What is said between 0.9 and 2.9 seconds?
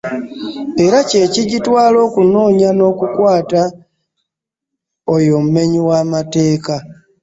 kyekigitwaala okunoonya